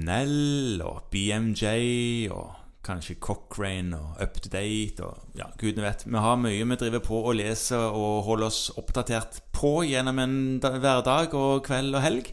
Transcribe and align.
Brunel 0.00 0.80
og 0.80 1.02
BMJ 1.12 2.30
og 2.32 2.54
kanskje 2.86 3.18
Cochrane 3.20 3.98
og 3.98 4.22
Up 4.24 4.38
to 4.40 4.48
Date 4.48 5.04
og 5.04 5.18
ja, 5.36 5.44
gudene 5.60 5.84
vet. 5.84 6.06
Vi 6.08 6.16
har 6.24 6.38
mye 6.40 6.64
vi 6.64 6.78
driver 6.80 7.02
på 7.04 7.18
å 7.28 7.34
lese 7.36 7.76
og 7.76 8.22
holde 8.24 8.48
oss 8.48 8.70
oppdatert 8.80 9.42
på 9.52 9.82
gjennom 9.84 10.18
en 10.22 10.38
da- 10.62 10.72
hverdag 10.80 11.34
og 11.36 11.64
kveld 11.66 11.94
og 11.98 12.02
helg. 12.06 12.32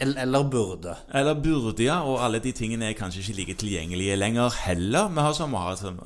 Eller, 0.00 0.22
burde. 0.50 0.94
Eller 1.14 1.34
burde, 1.34 1.84
ja. 1.84 2.00
Og 2.02 2.20
alle 2.24 2.38
de 2.38 2.52
tingene 2.52 2.90
er 2.90 2.94
kanskje 2.98 3.20
ikke 3.24 3.36
like 3.36 3.54
tilgjengelige 3.58 4.16
lenger 4.16 4.50
heller. 4.64 5.08
Vi 5.08 5.20
har 5.20 5.32
som 5.34 5.50
vi 5.50 5.56
har 5.56 5.76
som- 5.76 5.98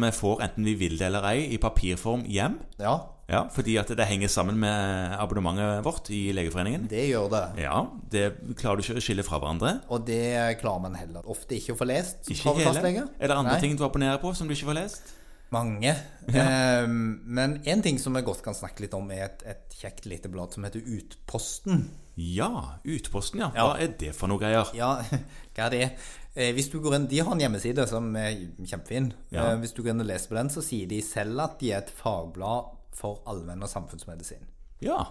vi 0.00 0.10
får 0.12 0.42
enten 0.42 0.64
vi 0.64 0.74
vil 0.74 0.98
det 0.98 1.06
eller 1.06 1.24
ei, 1.24 1.54
i 1.54 1.58
papirform 1.58 2.24
hjem. 2.26 2.58
Ja, 2.78 2.98
Ja, 3.28 3.44
Fordi 3.48 3.76
at 3.78 3.88
det 3.88 4.04
henger 4.06 4.28
sammen 4.28 4.56
med 4.58 5.14
abonnementet 5.18 5.84
vårt 5.84 6.10
i 6.10 6.32
Legeforeningen. 6.32 6.86
det 6.90 7.08
gjør 7.08 7.30
det. 7.30 7.62
Ja, 7.62 7.86
Det 8.10 8.34
klarer 8.56 8.76
du 8.76 8.82
ikke 8.82 8.96
å 8.98 9.00
skille 9.00 9.22
fra 9.22 9.38
hverandre. 9.38 9.80
Og 9.88 10.04
det 10.06 10.58
klarer 10.60 10.82
man 10.82 10.94
heller 10.94 11.22
ofte 11.26 11.54
ikke 11.54 11.72
å 11.72 11.76
få 11.78 11.86
lest 11.86 12.28
Ikke 12.28 12.52
hele. 12.58 13.08
Er 13.20 13.28
det 13.28 13.30
andre 13.36 13.52
Nei. 13.52 13.60
ting 13.60 13.76
du 13.76 13.84
abonnerer 13.84 14.20
på 14.20 14.34
som 14.36 14.48
du 14.48 14.54
ikke 14.54 14.66
får 14.66 14.74
lest? 14.74 15.02
Mange. 15.52 15.92
Ehm, 16.32 17.20
men 17.24 17.58
en 17.68 17.82
ting 17.84 17.98
som 18.00 18.14
vi 18.16 18.22
godt 18.24 18.42
kan 18.44 18.56
snakke 18.56 18.84
litt 18.86 18.94
om, 18.96 19.10
er 19.12 19.26
et, 19.26 19.42
et 19.52 19.76
kjekt 19.76 20.06
lite 20.08 20.30
blad 20.32 20.54
som 20.54 20.64
heter 20.64 20.84
Utposten. 20.96 21.90
Ja, 22.16 22.78
Utposten, 22.84 23.40
ja. 23.44 23.50
Ja. 23.56 23.66
Hva 23.68 23.84
er 23.84 23.92
det 24.00 24.12
for 24.16 24.32
noe 24.32 24.40
greier? 24.40 24.68
Ja, 24.76 24.94
hva 25.56 25.66
er 25.68 25.74
det? 25.74 25.90
Eh, 26.32 26.54
hvis 26.56 26.70
du 26.72 26.78
går 26.80 26.96
inn, 26.96 27.08
De 27.10 27.20
har 27.20 27.32
en 27.34 27.40
hjemmeside 27.44 27.84
som 27.90 28.08
er 28.16 28.32
kjempefin. 28.64 29.10
Ja. 29.32 29.50
Eh, 29.50 29.58
hvis 29.60 29.74
du 29.76 29.82
går 29.82 29.92
inn 29.92 30.04
og 30.04 30.08
leser 30.08 30.32
på 30.32 30.38
den, 30.40 30.52
så 30.52 30.64
sier 30.64 30.88
de 30.88 31.02
selv 31.04 31.44
at 31.44 31.58
de 31.60 31.72
er 31.74 31.82
et 31.84 31.92
fagblad 32.00 32.72
for 32.96 33.20
allmenn- 33.28 33.64
og 33.64 33.72
samfunnsmedisin. 33.72 34.48
Ja. 34.84 35.02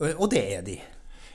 Og, 0.00 0.08
og 0.14 0.30
det 0.32 0.44
er 0.54 0.62
de. 0.66 0.78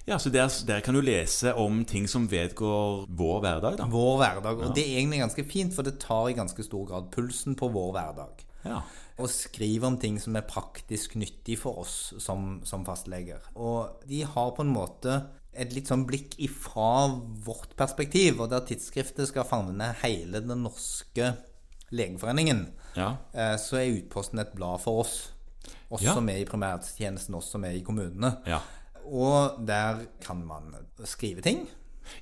Ja 0.06 0.18
så 0.22 0.30
der, 0.30 0.50
der 0.68 0.84
kan 0.86 0.94
du 0.98 1.02
lese 1.02 1.54
om 1.58 1.84
ting 1.86 2.08
som 2.10 2.28
vedgår 2.32 3.06
vår 3.10 3.40
hverdag, 3.46 3.78
da. 3.80 3.88
Vår 3.90 4.18
hverdag. 4.22 4.60
Og 4.68 4.76
det 4.76 4.84
er 4.86 5.00
egentlig 5.00 5.24
ganske 5.24 5.46
fint, 5.50 5.74
for 5.76 5.88
det 5.88 5.98
tar 6.04 6.30
i 6.30 6.38
ganske 6.38 6.64
stor 6.64 6.86
grad 6.90 7.10
pulsen 7.14 7.58
på 7.58 7.70
vår 7.74 7.92
hverdag. 7.98 8.46
Ja. 8.66 8.82
Og 9.22 9.30
skriver 9.32 9.88
om 9.88 9.98
ting 10.02 10.20
som 10.20 10.36
er 10.36 10.46
praktisk 10.50 11.16
nyttig 11.16 11.58
for 11.62 11.82
oss 11.86 12.14
som, 12.20 12.60
som 12.68 12.86
fastleger. 12.86 13.46
Og 13.56 14.04
de 14.10 14.24
har 14.28 14.54
på 14.58 14.66
en 14.66 14.74
måte 14.74 15.22
et 15.56 15.72
litt 15.72 15.88
sånn 15.88 16.04
blikk 16.08 16.36
ifra 16.44 17.08
vårt 17.46 17.78
perspektiv, 17.80 18.42
og 18.44 18.50
der 18.52 18.66
tidsskriftet 18.68 19.30
skal 19.30 19.48
favne 19.48 19.94
hele 20.02 20.42
den 20.44 20.66
norske 20.66 21.32
legeforeningen, 21.96 22.66
ja. 22.98 23.14
eh, 23.32 23.56
så 23.62 23.80
er 23.80 23.94
Utposten 24.02 24.42
et 24.44 24.52
blad 24.58 24.82
for 24.84 25.06
oss. 25.06 25.16
Oss 25.90 26.02
Ja. 26.04 26.14
som 26.18 26.28
er 26.30 26.42
i 26.42 26.50
primærtjenesten, 26.50 27.38
oss 27.38 27.52
som 27.54 27.64
er 27.64 27.78
i 27.78 27.84
kommunene. 27.86 28.36
Ja. 28.50 28.60
Og 29.06 29.66
der 29.68 30.06
kan 30.26 30.44
man 30.46 30.76
skrive 31.06 31.42
ting. 31.42 31.68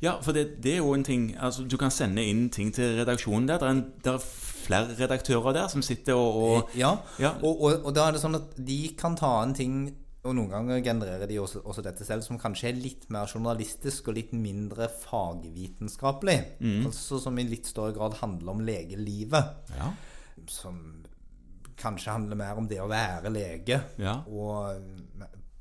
Ja, 0.01 0.19
for 0.21 0.31
det, 0.31 0.63
det 0.63 0.73
er 0.73 0.77
jo 0.77 0.93
en 0.95 1.03
ting 1.03 1.35
altså, 1.35 1.65
Du 1.67 1.75
kan 1.77 1.91
sende 1.91 2.23
inn 2.23 2.45
ting 2.49 2.73
til 2.73 2.95
redaksjonen 2.99 3.47
der. 3.49 3.59
Det 3.59 3.67
er, 3.67 3.71
en, 3.71 3.83
det 4.03 4.13
er 4.13 4.21
flere 4.63 4.95
redaktører 4.99 5.53
der 5.53 5.67
som 5.67 5.83
sitter 5.83 6.15
og, 6.15 6.37
og 6.43 6.77
Ja, 6.77 6.95
Ja. 7.19 7.33
Og, 7.43 7.61
og, 7.61 7.85
og 7.85 7.95
da 7.95 8.07
er 8.07 8.15
det 8.15 8.23
sånn 8.23 8.39
at 8.39 8.55
de 8.57 8.79
kan 8.99 9.17
ta 9.19 9.35
en 9.43 9.55
ting 9.57 9.75
og 10.23 10.37
noen 10.37 10.53
ganger 10.53 10.79
genererer 10.79 11.27
de 11.27 11.35
også, 11.41 11.59
også 11.67 11.83
dette 11.83 12.05
selv, 12.07 12.23
som 12.23 12.37
kanskje 12.39 12.69
er 12.69 12.77
litt 12.79 13.09
mer 13.11 13.27
journalistisk 13.27 14.07
og 14.07 14.15
litt 14.15 14.31
mindre 14.31 14.87
fagvitenskapelig. 15.01 16.37
Mm. 16.63 16.85
Altså 16.87 17.19
Som 17.19 17.41
i 17.41 17.43
litt 17.49 17.67
større 17.67 17.91
grad 17.97 18.15
handler 18.21 18.53
om 18.53 18.63
legelivet. 18.63 19.73
Ja. 19.75 19.89
Som 20.47 20.77
kanskje 21.75 22.15
handler 22.15 22.39
mer 22.39 22.61
om 22.61 22.69
det 22.71 22.79
å 22.79 22.87
være 22.87 23.33
lege. 23.35 23.81
Ja. 23.99 24.21
Og 24.31 24.79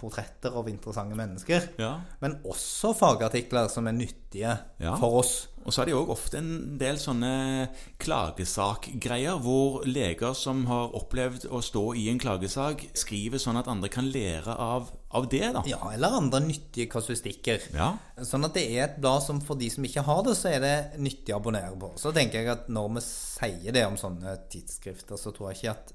portretter 0.03 0.53
av 0.59 0.69
interessante 0.69 1.17
mennesker. 1.19 1.71
ja. 1.81 1.95
Men 2.21 2.37
også 2.45 2.93
fagartikler 2.99 3.71
som 3.73 3.87
er 3.89 3.97
nyttige 3.97 4.59
Ja. 4.83 4.97
for 4.99 5.21
oss. 5.23 5.49
Og 5.65 5.71
så 5.73 5.83
er 5.83 5.85
det 5.87 5.93
jo 5.95 6.07
ofte 6.11 6.39
en 6.41 6.77
del 6.79 6.97
sånne 6.99 7.69
klagesakgreier 8.03 9.39
hvor 9.43 9.85
leger 9.87 10.35
som 10.35 10.65
har 10.67 10.91
opplevd 10.99 11.47
å 11.55 11.61
stå 11.63 11.83
i 11.99 12.09
en 12.11 12.19
klagesak, 12.23 12.85
skriver 12.99 13.39
sånn 13.43 13.59
at 13.61 13.69
andre 13.71 13.91
kan 13.93 14.09
lære 14.11 14.57
av, 14.59 14.91
av 15.15 15.29
det, 15.31 15.45
da. 15.55 15.63
Ja, 15.71 15.79
eller 15.95 16.17
andre 16.19 16.41
nyttige 16.45 16.89
kasuistikker. 16.93 17.69
Ja. 17.77 17.93
Sånn 18.27 18.45
at 18.49 18.55
det 18.59 18.65
er 18.73 18.89
et 18.89 18.99
blad 19.03 19.23
som 19.23 19.41
for 19.45 19.61
de 19.61 19.71
som 19.73 19.85
ikke 19.87 20.05
har 20.07 20.23
det, 20.27 20.37
så 20.39 20.51
er 20.53 20.61
det 20.65 20.77
nyttig 21.03 21.35
å 21.35 21.39
abonnere 21.41 21.75
på. 21.79 21.93
Så 22.01 22.13
tenker 22.17 22.43
jeg 22.43 22.53
at 22.57 22.69
når 22.73 22.95
vi 22.99 23.05
sier 23.07 23.73
det 23.79 23.87
om 23.87 23.99
sånne 24.01 24.37
tidsskrifter, 24.53 25.21
så 25.21 25.31
tror 25.35 25.53
jeg 25.53 25.63
ikke 25.63 25.77
at 25.77 25.93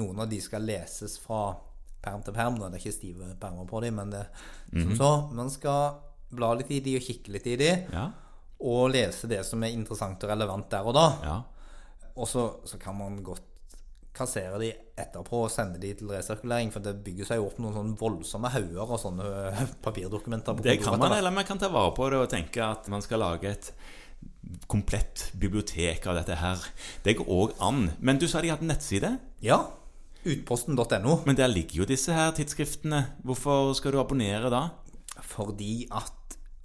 noen 0.00 0.22
av 0.22 0.30
de 0.30 0.38
skal 0.40 0.62
leses 0.64 1.18
fra 1.18 1.56
perm 2.02 2.22
til 2.24 2.32
perm. 2.36 2.56
det 2.58 2.70
er 2.72 2.78
ikke 2.80 2.92
stive 2.96 3.34
permer 3.40 3.66
på 3.68 3.80
dem, 3.84 3.94
men 4.00 4.10
det 4.10 4.24
som 4.72 4.96
så. 4.96 5.10
Man 5.36 5.50
skal 5.50 5.94
bla 6.30 6.52
litt 6.54 6.70
i 6.70 6.80
de 6.80 6.96
og 6.96 7.02
kikke 7.02 7.32
litt 7.34 7.46
i 7.46 7.56
de, 7.60 7.70
Ja. 7.92 8.08
og 8.60 8.90
lese 8.92 9.26
det 9.28 9.44
som 9.46 9.62
er 9.64 9.72
interessant 9.74 10.22
og 10.24 10.30
relevant 10.30 10.68
der 10.70 10.86
og 10.86 10.94
da. 10.94 11.06
ja. 11.24 11.38
Og 12.16 12.26
så, 12.28 12.42
så 12.66 12.76
kan 12.78 12.96
man 12.98 13.22
godt 13.24 13.42
kassere 14.12 14.58
de 14.60 14.72
etterpå 14.98 15.44
og 15.44 15.50
sende 15.50 15.78
de 15.80 15.92
til 15.94 16.08
resirkulering, 16.10 16.72
for 16.74 16.80
det 16.84 16.96
bygger 17.04 17.24
seg 17.28 17.38
jo 17.38 17.46
opp 17.46 17.58
noen 17.62 17.76
sånne 17.76 17.96
voldsomme 17.96 18.50
hauger 18.52 18.90
og 18.90 18.98
sånne 19.00 19.24
øh, 19.24 19.60
papirdokumenter. 19.86 20.56
på 20.58 20.62
Det 20.66 20.74
kan 20.82 20.98
man, 20.98 21.12
eller 21.16 21.30
man 21.32 21.46
kan 21.48 21.58
ta 21.62 21.68
vare 21.72 21.94
på 21.96 22.08
det 22.10 22.18
og 22.18 22.28
tenke 22.32 22.60
at 22.66 22.88
man 22.92 23.00
skal 23.06 23.22
lage 23.22 23.48
et 23.54 23.70
komplett 24.68 25.30
bibliotek 25.38 26.06
av 26.10 26.18
dette 26.18 26.36
her. 26.40 26.58
Det 27.04 27.14
går 27.20 27.30
òg 27.30 27.54
an. 27.64 27.84
Men 28.00 28.18
du 28.20 28.26
sa 28.28 28.42
de 28.42 28.50
hadde 28.52 28.66
nettside? 28.68 29.14
Ja. 29.44 29.60
Utposten.no. 30.28 31.20
Men 31.26 31.36
der 31.38 31.48
ligger 31.52 31.82
jo 31.82 31.88
disse 31.88 32.12
her 32.12 32.32
tidsskriftene. 32.36 33.04
Hvorfor 33.24 33.72
skal 33.78 33.94
du 33.94 34.00
abonnere 34.02 34.52
da? 34.52 34.66
Fordi 35.24 35.86
at 35.90 36.16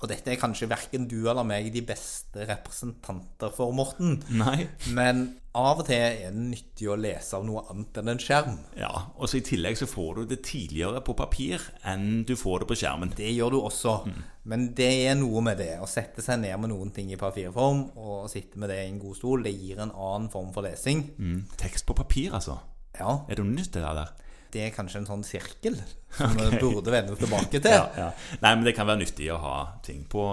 Og 0.04 0.10
dette 0.12 0.28
er 0.28 0.36
kanskje 0.38 0.68
verken 0.68 1.06
du 1.08 1.22
eller 1.32 1.46
meg 1.48 1.70
de 1.72 1.80
beste 1.82 2.44
representanter 2.46 3.54
for, 3.56 3.72
Morten. 3.72 4.18
Nei. 4.36 4.68
Men 4.92 5.22
av 5.56 5.80
og 5.80 5.88
til 5.88 5.96
er 5.96 6.18
det 6.20 6.34
nyttig 6.36 6.90
å 6.92 6.98
lese 7.00 7.38
av 7.38 7.46
noe 7.48 7.64
annet 7.72 8.02
enn 8.02 8.12
en 8.12 8.20
skjerm. 8.20 8.58
Ja, 8.76 8.92
og 9.16 9.32
så 9.32 9.40
I 9.40 9.46
tillegg 9.48 9.80
så 9.80 9.88
får 9.88 10.20
du 10.20 10.34
det 10.34 10.42
tidligere 10.46 11.00
på 11.00 11.16
papir 11.16 11.64
enn 11.88 12.26
du 12.28 12.36
får 12.36 12.66
det 12.66 12.70
på 12.74 12.78
skjermen. 12.84 13.16
Det 13.16 13.32
gjør 13.32 13.56
du 13.56 13.60
også. 13.62 13.96
Mm. 14.12 14.22
Men 14.52 14.68
det 14.78 14.92
er 15.08 15.16
noe 15.18 15.42
med 15.48 15.64
det. 15.64 15.72
Å 15.80 15.88
sette 15.90 16.22
seg 16.22 16.44
ned 16.44 16.60
med 16.60 16.74
noen 16.76 16.92
ting 16.94 17.16
i 17.16 17.18
papirform 17.18 17.88
og 17.96 18.28
sitte 18.30 18.60
med 18.60 18.70
det 18.76 18.84
i 18.84 18.92
en 18.92 19.00
god 19.02 19.16
stol, 19.18 19.48
det 19.48 19.56
gir 19.56 19.80
en 19.80 19.96
annen 19.96 20.28
form 20.30 20.52
for 20.54 20.68
lesing. 20.68 21.08
Mm. 21.16 21.46
Tekst 21.58 21.88
på 21.88 21.96
papir, 21.98 22.36
altså. 22.36 22.60
Ja, 23.00 23.18
Er 23.30 23.36
det 23.36 23.44
noe 23.46 23.56
nytt 23.58 23.74
det 23.76 23.82
der? 23.84 24.14
det 24.56 24.62
er 24.64 24.70
kanskje 24.72 25.02
en 25.02 25.08
sånn 25.10 25.24
sirkel 25.28 25.74
som 26.16 26.32
vi 26.40 26.46
burde 26.62 26.88
vende 26.94 27.16
tilbake 27.20 27.60
til. 27.60 27.74
Ja, 27.74 27.90
ja. 27.98 28.06
Nei, 28.40 28.52
men 28.56 28.64
det 28.64 28.72
kan 28.78 28.88
være 28.88 29.02
nyttig 29.02 29.26
å 29.34 29.40
ha 29.44 29.56
ting 29.84 30.06
på, 30.08 30.24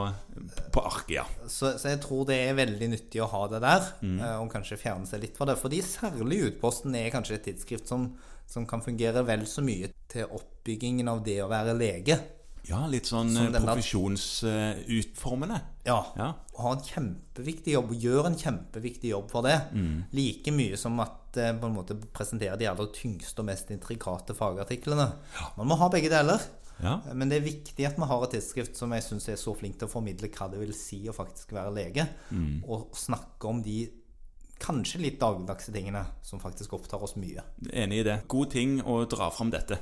på 0.70 0.82
arket, 0.86 1.16
ja. 1.16 1.24
Så, 1.50 1.72
så 1.80 1.90
jeg 1.90 1.98
tror 2.04 2.28
det 2.28 2.36
er 2.44 2.54
veldig 2.54 2.88
nyttig 2.92 3.18
å 3.24 3.26
ha 3.32 3.40
det 3.50 3.58
der, 3.64 3.88
Mm. 4.04 4.20
eh, 4.22 4.36
og 4.44 4.52
kanskje 4.52 4.78
fjerne 4.78 5.10
seg 5.10 5.24
litt 5.24 5.34
fra 5.40 5.48
det. 5.50 5.56
Fordi 5.58 5.80
særlig 5.82 6.38
Utposten 6.52 6.94
er 7.00 7.10
kanskje 7.10 7.34
et 7.40 7.48
tidsskrift 7.48 7.90
som, 7.90 8.12
som 8.46 8.68
kan 8.70 8.84
fungere 8.84 9.24
vel 9.26 9.42
så 9.50 9.64
mye 9.66 9.90
til 10.12 10.30
oppbyggingen 10.38 11.10
av 11.10 11.24
det 11.26 11.40
å 11.42 11.50
være 11.50 11.74
lege. 11.74 12.20
Ja, 12.68 12.84
litt 12.86 13.08
sånn 13.10 13.32
profesjonsutformende. 13.34 13.58
Uh, 13.58 13.66
profesjonsutformende. 13.66 15.60
Ja. 15.88 15.98
Ja. 16.16 16.28
Og 16.54 16.60
har 16.62 16.76
en 16.76 16.84
kjempeviktig 16.86 17.74
jobb, 17.74 17.90
og 17.90 18.04
gjør 18.06 18.28
en 18.30 18.38
kjempeviktig 18.38 19.10
jobb 19.10 19.30
for 19.32 19.42
det. 19.46 19.56
Mm. 19.74 20.04
Like 20.14 20.54
mye 20.54 20.78
som 20.78 21.00
at 21.02 21.38
uh, 21.40 21.52
på 21.58 21.68
en 21.70 21.74
måte 21.76 21.96
presenterer 22.14 22.60
de 22.60 22.68
aller 22.70 22.90
tyngste 22.94 23.42
og 23.42 23.48
mest 23.50 23.72
intrikate 23.74 24.36
fagartiklene. 24.38 25.08
Man 25.58 25.70
må 25.72 25.78
ha 25.80 25.88
begge 25.92 26.10
deler. 26.12 26.42
Ja. 26.82 26.96
Men 27.14 27.30
det 27.30 27.38
er 27.38 27.44
viktig 27.46 27.84
at 27.86 27.98
vi 27.98 28.06
har 28.10 28.24
et 28.26 28.32
tidsskrift 28.34 28.78
som 28.78 28.90
jeg 28.94 29.04
syns 29.06 29.28
er 29.30 29.36
så 29.38 29.52
flink 29.54 29.76
til 29.78 29.86
å 29.86 29.92
formidle 29.92 30.30
hva 30.34 30.48
det 30.50 30.58
vil 30.62 30.72
si 30.74 31.02
å 31.10 31.14
faktisk 31.14 31.52
være 31.54 31.74
lege, 31.76 32.06
Mm. 32.32 32.62
og 32.66 32.94
snakke 32.96 33.46
om 33.50 33.60
de 33.62 33.84
kanskje 34.62 35.00
litt 35.02 35.18
dagligdagse 35.20 35.72
tingene 35.74 36.04
som 36.22 36.40
faktisk 36.40 36.72
opptar 36.78 37.02
oss 37.02 37.16
mye. 37.18 37.42
Enig 37.70 38.00
i 38.00 38.06
det. 38.06 38.16
God 38.30 38.50
ting 38.54 38.80
å 38.82 39.02
dra 39.10 39.28
fram 39.30 39.50
dette. 39.50 39.78